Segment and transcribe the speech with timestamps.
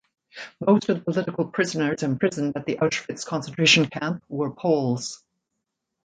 [0.59, 5.23] Most of the political prisoners imprisoned at the Auschwitz concentration camp were Poles.